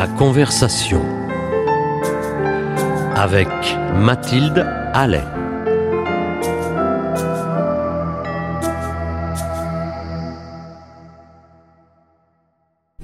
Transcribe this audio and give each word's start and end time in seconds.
La 0.00 0.06
conversation 0.06 1.02
avec 3.14 3.48
Mathilde 3.98 4.66
Allais. 4.94 5.20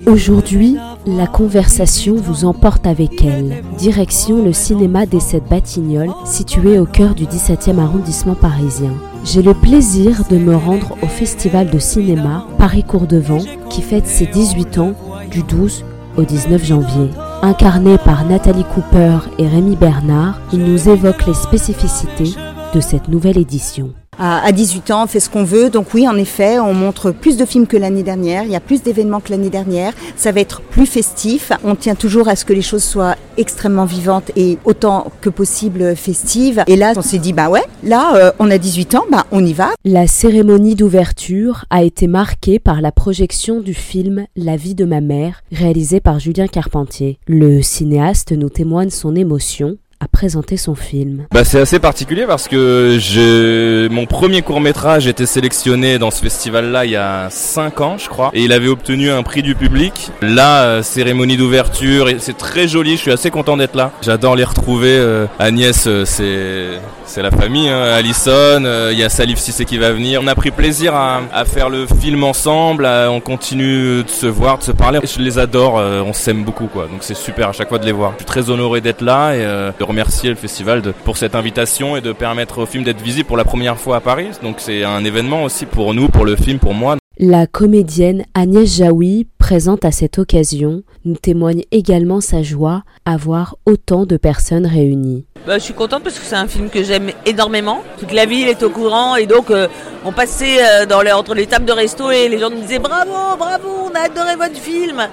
Aujourd'hui, 0.06 0.78
la 1.06 1.26
conversation 1.26 2.14
vous 2.14 2.46
emporte 2.46 2.86
avec 2.86 3.22
elle. 3.22 3.62
Direction 3.76 4.42
le 4.42 4.54
cinéma 4.54 5.04
des 5.04 5.20
Sept 5.20 5.44
Batignolles, 5.50 6.14
situé 6.24 6.78
au 6.78 6.86
cœur 6.86 7.14
du 7.14 7.26
17e 7.26 7.78
arrondissement 7.78 8.36
parisien. 8.36 8.94
J'ai 9.22 9.42
le 9.42 9.52
plaisir 9.52 10.22
de 10.30 10.38
me 10.38 10.56
rendre 10.56 10.96
au 11.02 11.08
festival 11.08 11.68
de 11.68 11.78
cinéma 11.78 12.46
Paris 12.56 12.84
Cours-de-Vent 12.84 13.42
qui 13.68 13.82
fête 13.82 14.06
ses 14.06 14.24
18 14.24 14.78
ans 14.78 14.94
du 15.30 15.42
12 15.42 15.84
au 16.16 16.22
19 16.22 16.64
janvier. 16.64 17.10
Incarné 17.42 17.98
par 17.98 18.24
Nathalie 18.24 18.64
Cooper 18.64 19.18
et 19.38 19.46
Rémi 19.46 19.76
Bernard, 19.76 20.40
il 20.52 20.64
nous 20.64 20.88
évoque 20.88 21.26
les 21.26 21.34
spécificités 21.34 22.34
de 22.74 22.80
cette 22.80 23.08
nouvelle 23.08 23.38
édition 23.38 23.92
à 24.18 24.52
18 24.52 24.90
ans, 24.90 25.04
on 25.04 25.06
fait 25.06 25.20
ce 25.20 25.30
qu'on 25.30 25.44
veut. 25.44 25.70
Donc 25.70 25.94
oui, 25.94 26.08
en 26.08 26.16
effet, 26.16 26.58
on 26.58 26.74
montre 26.74 27.10
plus 27.10 27.36
de 27.36 27.44
films 27.44 27.66
que 27.66 27.76
l'année 27.76 28.02
dernière. 28.02 28.44
Il 28.44 28.50
y 28.50 28.56
a 28.56 28.60
plus 28.60 28.82
d'événements 28.82 29.20
que 29.20 29.30
l'année 29.30 29.50
dernière. 29.50 29.92
Ça 30.16 30.32
va 30.32 30.40
être 30.40 30.60
plus 30.62 30.86
festif. 30.86 31.52
On 31.64 31.74
tient 31.74 31.94
toujours 31.94 32.28
à 32.28 32.36
ce 32.36 32.44
que 32.44 32.52
les 32.52 32.62
choses 32.62 32.84
soient 32.84 33.16
extrêmement 33.36 33.84
vivantes 33.84 34.30
et 34.36 34.58
autant 34.64 35.12
que 35.20 35.28
possible 35.28 35.94
festives. 35.96 36.64
Et 36.66 36.76
là, 36.76 36.92
on 36.96 37.02
s'est 37.02 37.18
dit, 37.18 37.32
bah 37.32 37.48
ouais, 37.48 37.62
là, 37.82 38.16
euh, 38.16 38.32
on 38.38 38.50
a 38.50 38.58
18 38.58 38.94
ans, 38.94 39.04
bah 39.10 39.26
on 39.30 39.44
y 39.44 39.52
va. 39.52 39.70
La 39.84 40.06
cérémonie 40.06 40.74
d'ouverture 40.74 41.64
a 41.70 41.82
été 41.82 42.06
marquée 42.06 42.58
par 42.58 42.80
la 42.80 42.92
projection 42.92 43.60
du 43.60 43.74
film 43.74 44.26
La 44.36 44.56
vie 44.56 44.74
de 44.74 44.84
ma 44.84 45.00
mère, 45.00 45.42
réalisé 45.52 46.00
par 46.00 46.18
Julien 46.18 46.46
Carpentier. 46.46 47.18
Le 47.26 47.62
cinéaste 47.62 48.32
nous 48.32 48.48
témoigne 48.48 48.90
son 48.90 49.14
émotion 49.14 49.76
à 50.00 50.08
présenter 50.08 50.56
son 50.56 50.74
film. 50.74 51.26
Bah 51.32 51.44
c'est 51.44 51.60
assez 51.60 51.78
particulier 51.78 52.26
parce 52.26 52.48
que 52.48 52.98
je... 53.00 53.88
mon 53.88 54.06
premier 54.06 54.42
court 54.42 54.60
métrage 54.60 55.06
était 55.06 55.26
sélectionné 55.26 55.98
dans 55.98 56.10
ce 56.10 56.20
festival-là 56.20 56.84
il 56.84 56.90
y 56.92 56.96
a 56.96 57.28
5 57.30 57.80
ans 57.80 57.96
je 57.98 58.08
crois 58.08 58.30
et 58.34 58.42
il 58.42 58.52
avait 58.52 58.68
obtenu 58.68 59.10
un 59.10 59.22
prix 59.22 59.42
du 59.42 59.54
public. 59.54 60.10
Là, 60.22 60.62
euh, 60.64 60.82
cérémonie 60.82 61.36
d'ouverture, 61.36 62.08
c'est 62.18 62.36
très 62.36 62.68
joli, 62.68 62.92
je 62.92 63.02
suis 63.02 63.12
assez 63.12 63.30
content 63.30 63.56
d'être 63.56 63.74
là. 63.74 63.92
J'adore 64.02 64.36
les 64.36 64.44
retrouver. 64.44 64.96
Euh, 64.96 65.26
Agnès, 65.38 65.86
euh, 65.86 66.04
c'est 66.04 66.80
c'est 67.04 67.22
la 67.22 67.30
famille, 67.30 67.68
hein. 67.68 67.82
Alison, 67.94 68.90
il 68.90 68.98
y 68.98 69.04
a 69.04 69.08
Salif 69.08 69.38
Sissé 69.38 69.64
qui 69.64 69.78
va 69.78 69.92
venir. 69.92 70.20
On 70.22 70.26
a 70.26 70.34
pris 70.34 70.50
plaisir 70.50 70.94
à, 70.94 71.22
à 71.32 71.44
faire 71.44 71.70
le 71.70 71.86
film 71.86 72.24
ensemble, 72.24 72.86
on 72.86 73.20
continue 73.20 74.02
de 74.02 74.08
se 74.08 74.26
voir, 74.26 74.58
de 74.58 74.64
se 74.64 74.72
parler. 74.72 74.98
Je 75.04 75.22
les 75.22 75.38
adore, 75.38 75.74
on 75.74 76.12
s'aime 76.12 76.42
beaucoup 76.42 76.66
quoi, 76.66 76.88
donc 76.90 76.98
c'est 77.00 77.16
super 77.16 77.50
à 77.50 77.52
chaque 77.52 77.68
fois 77.68 77.78
de 77.78 77.86
les 77.86 77.92
voir. 77.92 78.12
Je 78.12 78.16
suis 78.18 78.26
très 78.26 78.50
honoré 78.50 78.80
d'être 78.80 79.02
là 79.02 79.34
et 79.34 79.72
remercier 79.86 80.30
le 80.30 80.36
festival 80.36 80.82
de, 80.82 80.90
pour 80.90 81.16
cette 81.16 81.34
invitation 81.34 81.96
et 81.96 82.00
de 82.00 82.12
permettre 82.12 82.58
au 82.58 82.66
film 82.66 82.84
d'être 82.84 83.00
visible 83.00 83.26
pour 83.26 83.36
la 83.36 83.44
première 83.44 83.78
fois 83.78 83.96
à 83.96 84.00
Paris. 84.00 84.28
Donc 84.42 84.56
c'est 84.58 84.84
un 84.84 85.04
événement 85.04 85.44
aussi 85.44 85.66
pour 85.66 85.94
nous, 85.94 86.08
pour 86.08 86.24
le 86.24 86.36
film, 86.36 86.58
pour 86.58 86.74
moi. 86.74 86.96
La 87.18 87.46
comédienne 87.46 88.26
Agnès 88.34 88.76
Jaoui, 88.76 89.26
présente 89.38 89.86
à 89.86 89.90
cette 89.90 90.18
occasion, 90.18 90.82
nous 91.06 91.16
témoigne 91.16 91.62
également 91.70 92.20
sa 92.20 92.42
joie 92.42 92.82
à 93.06 93.16
voir 93.16 93.56
autant 93.64 94.04
de 94.04 94.18
personnes 94.18 94.66
réunies. 94.66 95.24
Bah, 95.46 95.58
je 95.58 95.64
suis 95.64 95.72
contente 95.72 96.02
parce 96.02 96.18
que 96.18 96.26
c'est 96.26 96.36
un 96.36 96.46
film 96.46 96.68
que 96.68 96.82
j'aime 96.82 97.10
énormément. 97.24 97.82
Toute 97.98 98.12
la 98.12 98.26
ville 98.26 98.48
est 98.48 98.62
au 98.62 98.68
courant 98.68 99.16
et 99.16 99.24
donc 99.24 99.50
euh, 99.50 99.66
on 100.04 100.12
passait 100.12 100.58
euh, 100.60 100.84
dans 100.84 101.00
les, 101.00 101.12
entre 101.12 101.34
les 101.34 101.46
tables 101.46 101.64
de 101.64 101.72
resto 101.72 102.10
et 102.10 102.28
les 102.28 102.38
gens 102.38 102.50
nous 102.50 102.60
disaient 102.60 102.80
bravo, 102.80 103.12
bravo, 103.38 103.68
on 103.90 103.94
a 103.94 104.00
adoré 104.00 104.36
votre 104.36 104.60
film 104.60 105.08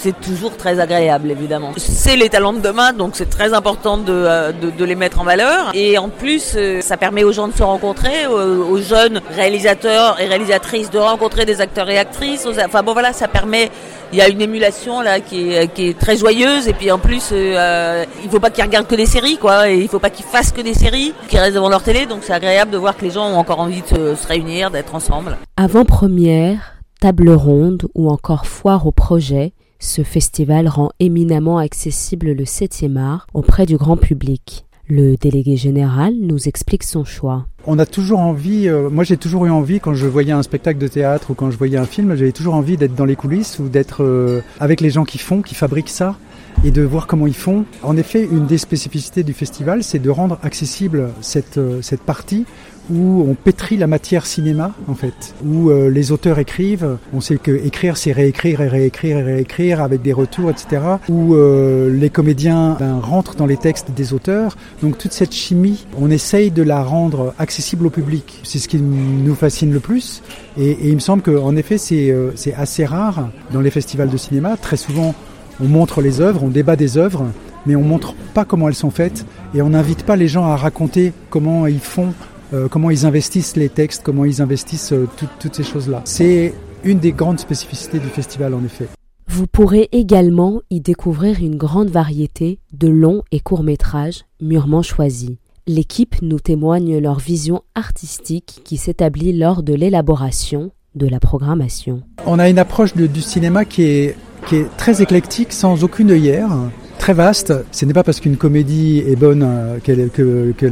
c'est 0.00 0.18
toujours 0.20 0.56
très 0.56 0.78
agréable 0.78 1.30
évidemment. 1.30 1.72
C'est 1.76 2.16
les 2.16 2.28
talents 2.28 2.52
de 2.52 2.60
demain, 2.60 2.92
donc 2.92 3.12
c'est 3.14 3.28
très 3.28 3.52
important 3.52 3.98
de, 3.98 4.12
euh, 4.12 4.52
de, 4.52 4.70
de, 4.70 4.84
les 4.84 4.94
mettre 4.94 5.20
en 5.20 5.24
valeur. 5.24 5.72
Et 5.74 5.98
en 5.98 6.08
plus, 6.08 6.54
euh, 6.56 6.80
ça 6.80 6.96
permet 6.96 7.24
aux 7.24 7.32
gens 7.32 7.48
de 7.48 7.52
se 7.52 7.62
rencontrer, 7.64 8.26
aux, 8.26 8.78
jeunes 8.78 9.20
réalisateurs 9.34 10.20
et 10.20 10.26
réalisatrices 10.26 10.90
de 10.90 10.98
rencontrer 10.98 11.44
des 11.44 11.60
acteurs 11.60 11.90
et 11.90 11.98
actrices. 11.98 12.46
Enfin 12.64 12.82
bon 12.82 12.92
voilà, 12.92 13.12
ça 13.12 13.26
permet 13.26 13.70
il 14.12 14.18
y 14.18 14.22
a 14.22 14.28
une 14.28 14.40
émulation 14.40 15.00
là 15.02 15.20
qui 15.20 15.52
est, 15.52 15.68
qui 15.74 15.88
est 15.88 15.98
très 15.98 16.16
joyeuse 16.16 16.66
et 16.68 16.72
puis 16.72 16.90
en 16.90 16.98
plus 16.98 17.28
euh, 17.32 18.04
il 18.24 18.30
faut 18.30 18.40
pas 18.40 18.48
qu'ils 18.48 18.64
regardent 18.64 18.86
que 18.86 18.94
des 18.94 19.04
séries 19.04 19.36
quoi 19.36 19.68
et 19.68 19.78
il 19.80 19.88
faut 19.88 19.98
pas 19.98 20.08
qu'ils 20.08 20.24
fassent 20.24 20.52
que 20.52 20.62
des 20.62 20.72
séries 20.72 21.12
qu'ils 21.28 21.38
restent 21.38 21.56
devant 21.56 21.68
leur 21.68 21.82
télé 21.82 22.06
donc 22.06 22.20
c'est 22.22 22.32
agréable 22.32 22.70
de 22.70 22.78
voir 22.78 22.96
que 22.96 23.04
les 23.04 23.10
gens 23.10 23.28
ont 23.28 23.36
encore 23.36 23.60
envie 23.60 23.82
de 23.82 23.86
se, 23.86 24.14
se 24.14 24.26
réunir 24.26 24.70
d'être 24.70 24.94
ensemble 24.94 25.36
avant 25.58 25.84
première 25.84 26.76
table 27.00 27.28
ronde 27.28 27.86
ou 27.94 28.08
encore 28.08 28.46
foire 28.46 28.86
au 28.86 28.92
projet 28.92 29.52
ce 29.78 30.02
festival 30.02 30.68
rend 30.68 30.90
éminemment 30.98 31.58
accessible 31.58 32.32
le 32.32 32.44
7e 32.44 32.96
art 32.96 33.26
auprès 33.34 33.66
du 33.66 33.76
grand 33.76 33.96
public. 33.96 34.64
Le 34.88 35.16
délégué 35.16 35.56
général 35.56 36.14
nous 36.18 36.48
explique 36.48 36.82
son 36.82 37.04
choix. 37.04 37.46
On 37.66 37.78
a 37.78 37.84
toujours 37.84 38.20
envie, 38.20 38.68
euh, 38.68 38.88
moi 38.88 39.04
j'ai 39.04 39.18
toujours 39.18 39.44
eu 39.44 39.50
envie 39.50 39.80
quand 39.80 39.92
je 39.92 40.06
voyais 40.06 40.32
un 40.32 40.42
spectacle 40.42 40.78
de 40.78 40.88
théâtre 40.88 41.30
ou 41.30 41.34
quand 41.34 41.50
je 41.50 41.58
voyais 41.58 41.76
un 41.76 41.84
film, 41.84 42.16
j'avais 42.16 42.32
toujours 42.32 42.54
envie 42.54 42.78
d'être 42.78 42.94
dans 42.94 43.04
les 43.04 43.16
coulisses 43.16 43.58
ou 43.58 43.68
d'être 43.68 44.02
euh, 44.02 44.40
avec 44.60 44.80
les 44.80 44.88
gens 44.88 45.04
qui 45.04 45.18
font, 45.18 45.42
qui 45.42 45.54
fabriquent 45.54 45.90
ça 45.90 46.16
et 46.64 46.70
de 46.70 46.82
voir 46.82 47.06
comment 47.06 47.26
ils 47.26 47.36
font. 47.36 47.66
En 47.82 47.96
effet, 47.96 48.26
une 48.30 48.46
des 48.46 48.58
spécificités 48.58 49.22
du 49.22 49.32
festival, 49.32 49.84
c'est 49.84 49.98
de 49.98 50.10
rendre 50.10 50.38
accessible 50.42 51.10
cette, 51.20 51.58
euh, 51.58 51.82
cette 51.82 52.02
partie 52.02 52.46
où 52.90 53.26
on 53.28 53.34
pétrit 53.34 53.76
la 53.76 53.86
matière 53.86 54.26
cinéma 54.26 54.72
en 54.88 54.94
fait, 54.94 55.34
où 55.44 55.70
euh, 55.70 55.90
les 55.90 56.12
auteurs 56.12 56.38
écrivent, 56.38 56.96
on 57.12 57.20
sait 57.20 57.36
que 57.36 57.50
écrire 57.50 57.96
c'est 57.96 58.12
réécrire 58.12 58.60
et 58.60 58.68
réécrire 58.68 59.18
et 59.18 59.22
réécrire 59.22 59.82
avec 59.82 60.02
des 60.02 60.12
retours, 60.12 60.50
etc. 60.50 60.82
Où 61.08 61.34
euh, 61.34 61.90
les 61.92 62.10
comédiens 62.10 62.76
ben, 62.78 62.98
rentrent 63.00 63.34
dans 63.36 63.46
les 63.46 63.56
textes 63.56 63.90
des 63.90 64.12
auteurs. 64.12 64.56
Donc 64.82 64.98
toute 64.98 65.12
cette 65.12 65.32
chimie, 65.32 65.86
on 65.98 66.10
essaye 66.10 66.50
de 66.50 66.62
la 66.62 66.82
rendre 66.82 67.34
accessible 67.38 67.86
au 67.86 67.90
public. 67.90 68.40
C'est 68.44 68.58
ce 68.58 68.68
qui 68.68 68.78
nous 68.78 69.34
fascine 69.34 69.72
le 69.72 69.80
plus. 69.80 70.22
Et, 70.58 70.76
il 70.88 70.94
me 70.94 71.00
semble 71.00 71.22
qu'en 71.22 71.56
effet 71.56 71.78
c'est 71.78 72.10
euh, 72.10 72.30
c'est 72.34 72.54
assez 72.54 72.84
rare 72.84 73.28
dans 73.52 73.60
les 73.60 73.70
festivals 73.70 74.10
de 74.10 74.16
cinéma. 74.16 74.56
Très 74.56 74.76
souvent 74.76 75.14
on 75.60 75.66
montre 75.66 76.00
les 76.00 76.20
œuvres, 76.20 76.44
on 76.44 76.48
débat 76.48 76.76
des 76.76 76.98
œuvres, 76.98 77.26
mais 77.66 77.74
on 77.76 77.82
montre 77.82 78.14
pas 78.32 78.44
comment 78.44 78.68
elles 78.68 78.74
sont 78.74 78.90
faites 78.90 79.26
et 79.54 79.62
on 79.62 79.70
n'invite 79.70 80.04
pas 80.04 80.16
les 80.16 80.28
gens 80.28 80.44
à 80.44 80.56
raconter 80.56 81.12
comment 81.30 81.66
ils 81.66 81.80
font 81.80 82.12
euh, 82.52 82.68
comment 82.68 82.90
ils 82.90 83.06
investissent 83.06 83.56
les 83.56 83.68
textes, 83.68 84.02
comment 84.02 84.24
ils 84.24 84.40
investissent 84.40 84.92
euh, 84.92 85.06
toutes 85.38 85.54
ces 85.54 85.64
choses-là. 85.64 86.02
C'est 86.04 86.54
une 86.84 86.98
des 86.98 87.12
grandes 87.12 87.40
spécificités 87.40 87.98
du 87.98 88.08
festival 88.08 88.54
en 88.54 88.64
effet. 88.64 88.88
Vous 89.28 89.46
pourrez 89.46 89.88
également 89.92 90.62
y 90.70 90.80
découvrir 90.80 91.38
une 91.40 91.56
grande 91.56 91.90
variété 91.90 92.60
de 92.72 92.88
longs 92.88 93.22
et 93.30 93.40
courts 93.40 93.62
métrages 93.62 94.24
mûrement 94.40 94.82
choisis. 94.82 95.32
L'équipe 95.66 96.16
nous 96.22 96.40
témoigne 96.40 96.98
leur 96.98 97.18
vision 97.18 97.62
artistique 97.74 98.62
qui 98.64 98.78
s'établit 98.78 99.34
lors 99.34 99.62
de 99.62 99.74
l'élaboration 99.74 100.70
de 100.94 101.06
la 101.06 101.20
programmation. 101.20 102.02
On 102.26 102.38
a 102.38 102.48
une 102.48 102.58
approche 102.58 102.94
du 102.94 103.20
cinéma 103.20 103.66
qui 103.66 103.82
est, 103.82 104.16
qui 104.46 104.56
est 104.56 104.76
très 104.78 105.02
éclectique, 105.02 105.52
sans 105.52 105.84
aucune 105.84 106.10
œillère 106.10 106.50
très 106.98 107.14
vaste. 107.14 107.54
Ce 107.72 107.84
n'est 107.84 107.92
pas 107.92 108.02
parce 108.02 108.20
qu'une 108.20 108.36
comédie 108.36 109.02
est 109.06 109.16
bonne 109.16 109.44
euh, 109.44 109.78
qu'elle 109.82 110.00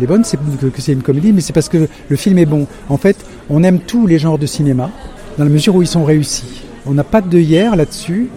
est 0.03 0.07
bonne, 0.07 0.25
c'est 0.25 0.37
que, 0.37 0.81
c'est 0.81 0.93
une 0.93 1.03
comédie, 1.03 1.33
mais 1.33 1.41
c'est 1.41 1.53
parce 1.53 1.69
que 1.69 1.89
le 2.09 2.17
film 2.17 2.39
est 2.39 2.47
bon. 2.47 2.67
En 2.89 2.97
fait, 2.97 3.17
on 3.49 3.63
aime 3.63 3.79
tous 3.79 4.07
les 4.07 4.19
genres 4.19 4.39
de 4.39 4.47
cinéma, 4.47 4.91
dans 5.39 5.45
la 5.45 5.51
mesure 5.51 5.75
où 5.77 5.83
ils 5.83 5.89
sont 5.89 6.05
réussis. 6.05 6.63
On 6.85 6.93
n'a 6.93 7.05
pas 7.05 7.21
de 7.21 7.39
hier 7.39 7.77
là-dessus, 7.77 8.29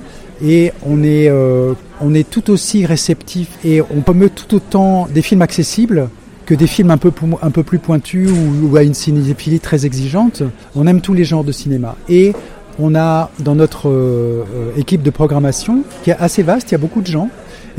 et 0.43 0.71
on 0.85 1.03
est, 1.03 1.27
euh, 1.29 1.73
on 2.01 2.13
est 2.13 2.29
tout 2.29 2.49
aussi 2.49 2.85
réceptif, 2.85 3.49
et 3.65 3.81
on 3.81 4.13
mettre 4.13 4.45
tout 4.45 4.55
autant 4.55 5.07
des 5.13 5.21
films 5.21 5.41
accessibles 5.41 6.09
que 6.45 6.55
des 6.55 6.67
films 6.67 6.89
un 6.89 6.97
peu, 6.97 7.11
un 7.43 7.51
peu 7.51 7.61
plus 7.61 7.77
pointus 7.77 8.29
ou, 8.31 8.75
à 8.75 8.81
une 8.81 8.95
cinéphilie 8.95 9.59
très 9.59 9.85
exigeante. 9.85 10.41
On 10.75 10.87
aime 10.87 10.99
tous 10.99 11.13
les 11.13 11.23
genres 11.23 11.43
de 11.43 11.51
cinéma. 11.51 11.95
Et 12.09 12.33
on 12.79 12.95
a 12.95 13.29
dans 13.39 13.53
notre 13.53 13.87
euh, 13.87 14.43
équipe 14.75 15.03
de 15.03 15.11
programmation, 15.11 15.83
qui 16.03 16.09
est 16.09 16.17
assez 16.17 16.41
vaste, 16.41 16.71
il 16.71 16.73
y 16.73 16.75
a 16.75 16.79
beaucoup 16.79 17.01
de 17.01 17.07
gens, 17.07 17.29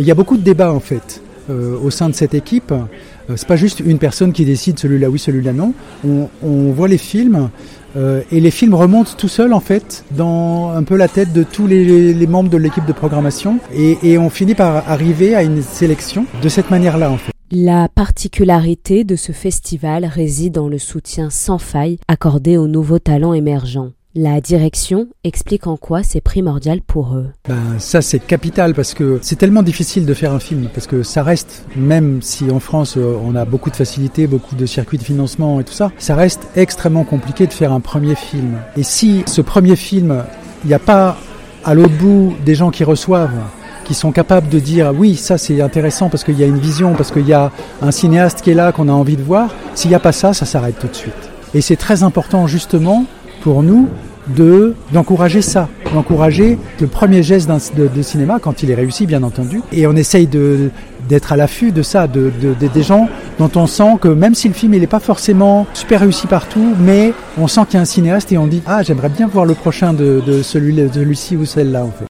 il 0.01 0.07
y 0.07 0.11
a 0.11 0.15
beaucoup 0.15 0.37
de 0.37 0.43
débats 0.43 0.73
en 0.73 0.81
fait 0.81 1.23
euh, 1.51 1.77
au 1.83 1.91
sein 1.91 2.09
de 2.09 2.15
cette 2.15 2.35
équipe. 2.35 2.73
Euh, 2.73 3.37
c'est 3.37 3.47
pas 3.47 3.57
juste 3.57 3.81
une 3.81 3.99
personne 3.99 4.33
qui 4.33 4.45
décide 4.45 4.79
celui-là 4.79 5.11
oui, 5.11 5.19
celui-là 5.19 5.53
non. 5.53 5.75
On, 6.05 6.73
voit 6.73 6.89
les 6.89 6.99
films 6.99 7.51
euh, 7.97 8.23
et 8.33 8.41
les 8.41 8.51
films 8.51 8.75
remontent 8.75 9.13
tout 9.17 9.29
seuls 9.29 9.53
en 9.53 9.61
fait 9.61 10.05
dans 10.13 10.71
un 10.71 10.83
peu 10.83 10.97
la 10.97 11.09
tête 11.09 11.33
de 11.33 11.43
tous 11.43 11.67
les, 11.67 12.27
membres 12.27 12.51
de 12.51 12.57
l'équipe 12.57 12.87
de 12.87 12.93
programmation 12.93 13.59
et, 13.75 13.99
et 14.03 14.19
on 14.19 14.31
finit 14.31 14.55
par 14.55 14.89
arriver 14.89 15.35
à 15.35 15.43
une 15.43 15.63
sélection 15.63 16.25
de 16.43 16.49
cette 16.49 16.71
manière-là 16.71 17.11
en 17.11 17.19
fait. 17.19 17.33
La 17.53 17.89
particularité 17.89 19.05
de 19.05 19.17
ce 19.17 19.33
festival 19.33 20.05
réside 20.05 20.55
dans 20.55 20.69
le 20.69 20.79
soutien 20.79 21.31
sans 21.31 21.59
faille 21.59 21.99
accordé 22.07 22.57
aux 22.57 22.69
nouveaux 22.69 23.01
talents 23.01 23.35
émergents. 23.35 23.91
La 24.17 24.41
direction 24.41 25.07
explique 25.23 25.69
en 25.69 25.77
quoi 25.77 26.03
c'est 26.03 26.21
primordial 26.21 26.81
pour 26.81 27.15
eux. 27.15 27.29
Ben, 27.49 27.79
ça 27.79 28.03
c'est 28.03 28.19
capital 28.19 28.75
parce 28.75 28.93
que 28.93 29.21
c'est 29.23 29.37
tellement 29.37 29.63
difficile 29.63 30.05
de 30.05 30.15
faire 30.15 30.33
un 30.33 30.41
film 30.41 30.69
parce 30.75 30.89
que 30.89 31.05
ça 31.05 31.23
reste, 31.23 31.65
même 31.77 32.21
si 32.21 32.51
en 32.51 32.59
France 32.59 32.97
euh, 32.97 33.17
on 33.25 33.37
a 33.37 33.45
beaucoup 33.45 33.71
de 33.71 33.77
facilités, 33.77 34.27
beaucoup 34.27 34.57
de 34.57 34.67
circuits 34.67 34.99
de 34.99 35.05
financement 35.05 35.61
et 35.61 35.65
tout 35.65 35.73
ça, 35.73 35.93
ça 35.99 36.17
reste 36.17 36.49
extrêmement 36.57 37.05
compliqué 37.05 37.47
de 37.47 37.53
faire 37.53 37.73
un 37.73 37.79
premier 37.79 38.17
film. 38.17 38.57
Et 38.77 38.83
si 38.83 39.23
ce 39.27 39.43
premier 39.43 39.77
film, 39.77 40.25
il 40.65 40.69
n'y 40.69 40.75
a 40.75 40.81
pas 40.81 41.17
à 41.65 41.75
l'autre 41.75 41.97
bout 41.97 42.35
des 42.45 42.57
gens 42.57 42.73
qui 42.73 42.83
reçoivent, 42.83 43.39
qui 43.85 43.95
sont 43.95 44.11
capables 44.11 44.49
de 44.49 44.59
dire 44.59 44.93
oui, 44.93 45.15
ça 45.15 45.39
c'est 45.39 45.61
intéressant 45.61 46.09
parce 46.09 46.25
qu'il 46.25 46.37
y 46.37 46.43
a 46.43 46.49
une 46.49 46.59
vision, 46.59 46.95
parce 46.95 47.13
qu'il 47.13 47.29
y 47.29 47.33
a 47.33 47.53
un 47.81 47.93
cinéaste 47.93 48.41
qui 48.41 48.51
est 48.51 48.55
là 48.55 48.73
qu'on 48.73 48.89
a 48.89 48.93
envie 48.93 49.17
de 49.17 49.23
voir. 49.23 49.55
S'il 49.77 49.91
n'y 49.91 49.95
a 49.95 50.01
pas 50.01 50.11
ça, 50.11 50.33
ça 50.33 50.47
s'arrête 50.47 50.81
tout 50.81 50.89
de 50.89 50.97
suite. 50.97 51.31
Et 51.55 51.61
c'est 51.61 51.77
très 51.77 52.03
important 52.03 52.49
justement 52.49 53.07
pour 53.41 53.63
nous 53.63 53.89
de 54.29 54.75
d'encourager 54.93 55.43
ça, 55.43 55.69
d'encourager 55.93 56.59
le 56.81 56.87
premier 56.87 57.23
geste 57.23 57.49
de, 57.77 58.03
cinéma 58.03 58.39
quand 58.41 58.63
il 58.63 58.71
est 58.71 58.75
réussi 58.75 59.07
bien 59.07 59.23
entendu. 59.23 59.61
Et 59.73 59.87
on 59.87 59.97
essaye 59.97 60.27
de 60.27 60.71
d'être 61.09 61.33
à 61.33 61.37
l'affût 61.37 61.73
de 61.73 61.83
ça, 61.83 62.07
de, 62.07 62.31
de, 62.41 62.69
des 62.69 62.83
gens 62.83 63.09
dont 63.39 63.51
on 63.57 63.67
sent 63.67 63.97
que 64.01 64.09
même 64.09 64.35
si 64.35 64.49
le 64.49 64.55
film 64.55 64.75
il 64.75 64.81
n'est 64.81 64.87
pas 64.87 65.01
forcément 65.01 65.67
super 65.75 66.01
réussi 66.01 66.27
partout, 66.27 66.75
mais 66.81 67.13
on 67.39 67.49
sent 67.49 67.63
qu'il 67.67 67.75
y 67.75 67.79
a 67.79 67.83
un 67.83 67.87
cinéaste 67.87 68.31
et 68.33 68.39
on 68.39 68.47
dit 68.47 68.63
ah 68.67 68.83
j'aimerais 68.83 69.09
bien 69.09 69.27
voir 69.27 69.45
le 69.45 69.55
prochain 69.55 69.93
de, 69.93 70.23
de 70.25 70.43
celui 70.43 70.75
de 70.75 70.89
celui-ci 70.93 71.37
ou 71.37 71.45
celle-là 71.45 71.85
en 71.85 71.91
fait. 71.91 72.10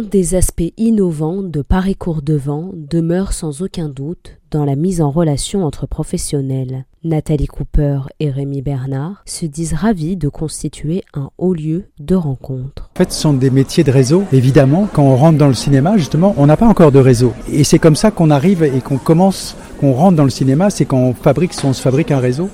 Un 0.00 0.02
des 0.02 0.34
aspects 0.34 0.72
innovants 0.78 1.42
de 1.42 1.60
Paris 1.60 1.94
Cours 1.94 2.22
Devant 2.22 2.70
demeure 2.74 3.34
sans 3.34 3.60
aucun 3.60 3.90
doute 3.90 4.38
dans 4.50 4.64
la 4.64 4.74
mise 4.74 5.02
en 5.02 5.10
relation 5.10 5.66
entre 5.66 5.86
professionnels. 5.86 6.86
Nathalie 7.04 7.46
Cooper 7.46 8.00
et 8.18 8.30
Rémi 8.30 8.62
Bernard 8.62 9.22
se 9.26 9.44
disent 9.44 9.74
ravis 9.74 10.16
de 10.16 10.30
constituer 10.30 11.02
un 11.12 11.28
haut 11.36 11.52
lieu 11.52 11.84
de 11.98 12.14
rencontre. 12.14 12.90
En 12.94 12.98
fait, 12.98 13.12
ce 13.12 13.20
sont 13.20 13.34
des 13.34 13.50
métiers 13.50 13.84
de 13.84 13.90
réseau. 13.90 14.24
Évidemment, 14.32 14.88
quand 14.90 15.02
on 15.02 15.16
rentre 15.16 15.36
dans 15.36 15.48
le 15.48 15.54
cinéma, 15.54 15.98
justement, 15.98 16.34
on 16.38 16.46
n'a 16.46 16.56
pas 16.56 16.66
encore 16.66 16.92
de 16.92 16.98
réseau. 16.98 17.34
Et 17.52 17.62
c'est 17.62 17.78
comme 17.78 17.96
ça 17.96 18.10
qu'on 18.10 18.30
arrive 18.30 18.62
et 18.62 18.80
qu'on 18.80 18.96
commence, 18.96 19.54
qu'on 19.80 19.92
rentre 19.92 20.16
dans 20.16 20.24
le 20.24 20.30
cinéma, 20.30 20.70
c'est 20.70 20.86
qu'on 20.86 21.12
fabrique, 21.12 21.52
on 21.62 21.74
se 21.74 21.82
fabrique 21.82 22.10
un 22.10 22.20
réseau. 22.20 22.48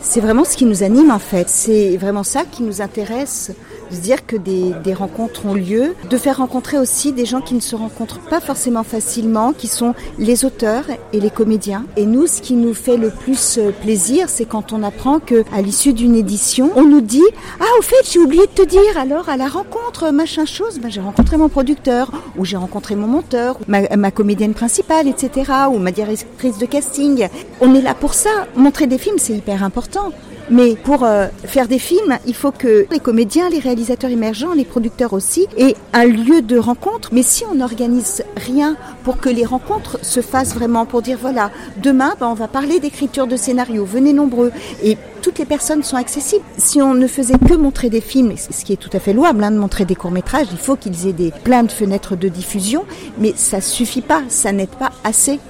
C'est 0.00 0.20
vraiment 0.20 0.44
ce 0.44 0.56
qui 0.56 0.66
nous 0.66 0.84
anime 0.84 1.10
en 1.10 1.18
fait. 1.18 1.48
C'est 1.48 1.96
vraiment 1.96 2.22
ça 2.22 2.44
qui 2.44 2.62
nous 2.62 2.82
intéresse 2.82 3.52
se 3.90 4.00
dire 4.00 4.26
que 4.26 4.36
des, 4.36 4.72
des, 4.82 4.94
rencontres 4.94 5.46
ont 5.46 5.54
lieu, 5.54 5.94
de 6.08 6.16
faire 6.16 6.38
rencontrer 6.38 6.78
aussi 6.78 7.12
des 7.12 7.26
gens 7.26 7.40
qui 7.40 7.54
ne 7.54 7.60
se 7.60 7.76
rencontrent 7.76 8.20
pas 8.20 8.40
forcément 8.40 8.84
facilement, 8.84 9.52
qui 9.52 9.66
sont 9.66 9.94
les 10.18 10.44
auteurs 10.44 10.84
et 11.12 11.20
les 11.20 11.30
comédiens. 11.30 11.84
Et 11.96 12.06
nous, 12.06 12.26
ce 12.26 12.40
qui 12.40 12.54
nous 12.54 12.74
fait 12.74 12.96
le 12.96 13.10
plus 13.10 13.58
euh, 13.58 13.70
plaisir, 13.70 14.28
c'est 14.28 14.44
quand 14.44 14.72
on 14.72 14.82
apprend 14.82 15.18
que 15.18 15.44
à 15.52 15.62
l'issue 15.62 15.92
d'une 15.92 16.14
édition, 16.14 16.70
on 16.76 16.84
nous 16.84 17.00
dit 17.00 17.22
ah 17.60 17.64
au 17.78 17.82
fait 17.82 17.96
j'ai 18.10 18.18
oublié 18.18 18.46
de 18.46 18.62
te 18.62 18.62
dire 18.62 18.98
alors 18.98 19.28
à 19.28 19.36
la 19.36 19.48
rencontre 19.48 20.10
machin 20.10 20.44
chose, 20.44 20.78
ben, 20.80 20.90
j'ai 20.90 21.00
rencontré 21.00 21.36
mon 21.36 21.48
producteur 21.48 22.10
ou 22.36 22.44
j'ai 22.44 22.56
rencontré 22.56 22.96
mon 22.96 23.06
monteur, 23.06 23.58
ma, 23.68 23.96
ma 23.96 24.10
comédienne 24.10 24.54
principale, 24.54 25.08
etc. 25.08 25.52
ou 25.70 25.78
ma 25.78 25.90
directrice 25.90 26.58
de 26.58 26.66
casting. 26.66 27.28
On 27.60 27.74
est 27.74 27.82
là 27.82 27.94
pour 27.94 28.14
ça. 28.14 28.30
Montrer 28.56 28.86
des 28.86 28.98
films, 28.98 29.18
c'est 29.18 29.34
hyper 29.34 29.62
important. 29.62 30.12
Mais 30.50 30.76
pour 30.76 31.04
euh, 31.04 31.26
faire 31.44 31.68
des 31.68 31.78
films, 31.78 32.18
il 32.26 32.34
faut 32.34 32.52
que 32.52 32.86
les 32.90 33.00
comédiens, 33.00 33.48
les 33.48 33.58
réalisateurs 33.58 34.10
émergents, 34.10 34.52
les 34.52 34.64
producteurs 34.64 35.12
aussi, 35.12 35.46
aient 35.56 35.76
un 35.92 36.04
lieu 36.04 36.42
de 36.42 36.58
rencontre. 36.58 37.10
Mais 37.12 37.22
si 37.22 37.44
on 37.50 37.54
n'organise 37.54 38.22
rien 38.36 38.76
pour 39.04 39.18
que 39.18 39.28
les 39.28 39.44
rencontres 39.44 39.98
se 40.02 40.20
fassent 40.20 40.54
vraiment, 40.54 40.86
pour 40.86 41.02
dire 41.02 41.18
voilà, 41.20 41.50
demain, 41.82 42.14
ben, 42.20 42.28
on 42.28 42.34
va 42.34 42.48
parler 42.48 42.80
d'écriture 42.80 43.26
de 43.26 43.36
scénario, 43.36 43.84
venez 43.84 44.12
nombreux. 44.12 44.52
Et 44.82 44.98
toutes 45.22 45.38
les 45.38 45.46
personnes 45.46 45.82
sont 45.82 45.96
accessibles. 45.96 46.44
Si 46.58 46.82
on 46.82 46.92
ne 46.92 47.06
faisait 47.06 47.38
que 47.38 47.54
montrer 47.54 47.88
des 47.88 48.02
films, 48.02 48.34
ce 48.36 48.64
qui 48.64 48.74
est 48.74 48.76
tout 48.76 48.90
à 48.92 49.00
fait 49.00 49.14
louable, 49.14 49.42
hein, 49.42 49.50
de 49.50 49.56
montrer 49.56 49.86
des 49.86 49.94
courts-métrages, 49.94 50.48
il 50.52 50.58
faut 50.58 50.76
qu'ils 50.76 51.06
aient 51.06 51.14
des, 51.14 51.30
plein 51.30 51.62
de 51.62 51.72
fenêtres 51.72 52.16
de 52.16 52.28
diffusion, 52.28 52.84
mais 53.18 53.32
ça 53.36 53.62
suffit 53.62 54.02
pas, 54.02 54.22
ça 54.28 54.52
n'aide 54.52 54.68
pas 54.68 54.90
assez. 55.02 55.40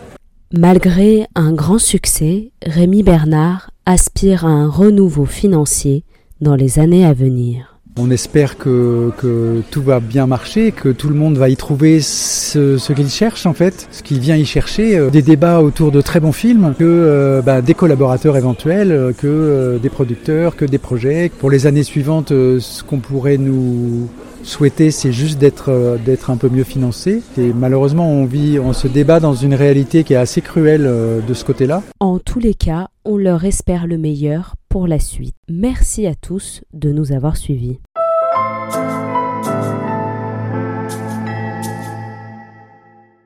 Malgré 0.56 1.26
un 1.34 1.52
grand 1.52 1.80
succès, 1.80 2.52
Rémi 2.64 3.02
Bernard 3.02 3.72
aspire 3.86 4.46
à 4.46 4.50
un 4.50 4.68
renouveau 4.68 5.24
financier 5.24 6.04
dans 6.40 6.54
les 6.54 6.78
années 6.78 7.04
à 7.04 7.12
venir. 7.12 7.73
On 7.96 8.10
espère 8.10 8.58
que, 8.58 9.12
tout 9.70 9.82
va 9.82 10.00
bien 10.00 10.26
marcher, 10.26 10.72
que 10.72 10.88
tout 10.88 11.08
le 11.08 11.14
monde 11.14 11.36
va 11.36 11.48
y 11.48 11.56
trouver 11.56 12.00
ce, 12.00 12.76
ce 12.76 12.92
qu'il 12.92 13.08
cherche 13.08 13.46
en 13.46 13.52
fait, 13.52 13.86
ce 13.92 14.02
qu'il 14.02 14.18
vient 14.18 14.36
y 14.36 14.44
chercher, 14.44 14.96
euh, 14.96 15.10
des 15.10 15.22
débats 15.22 15.60
autour 15.60 15.92
de 15.92 16.00
très 16.00 16.18
bons 16.18 16.32
films, 16.32 16.74
que 16.76 16.84
euh, 16.84 17.40
bah, 17.40 17.62
des 17.62 17.74
collaborateurs 17.74 18.36
éventuels, 18.36 18.90
euh, 18.90 19.12
que 19.12 19.78
des 19.80 19.90
producteurs, 19.90 20.56
que 20.56 20.64
des 20.64 20.78
projets. 20.78 21.30
Pour 21.38 21.50
les 21.50 21.68
années 21.68 21.84
suivantes, 21.84 22.30
ce 22.30 22.82
qu'on 22.82 22.98
pourrait 22.98 23.38
nous 23.38 24.08
souhaiter, 24.42 24.90
c'est 24.90 25.12
juste 25.12 25.38
d'être 25.38 25.98
d'être 26.04 26.30
un 26.30 26.36
peu 26.36 26.48
mieux 26.48 26.64
financé. 26.64 27.22
Et 27.38 27.52
malheureusement, 27.54 28.10
on 28.10 28.24
vit, 28.24 28.58
on 28.58 28.72
se 28.72 28.88
débat 28.88 29.20
dans 29.20 29.34
une 29.34 29.54
réalité 29.54 30.02
qui 30.02 30.14
est 30.14 30.16
assez 30.16 30.40
cruelle 30.40 30.90
de 31.26 31.34
ce 31.34 31.44
côté-là. 31.44 31.82
En 32.00 32.18
tous 32.18 32.40
les 32.40 32.54
cas, 32.54 32.88
on 33.04 33.16
leur 33.16 33.44
espère 33.44 33.86
le 33.86 33.98
meilleur 33.98 34.56
pour 34.68 34.86
la 34.86 34.98
suite. 34.98 35.36
Merci 35.48 36.06
à 36.06 36.14
tous 36.14 36.62
de 36.72 36.90
nous 36.90 37.12
avoir 37.12 37.36
suivis. 37.36 37.78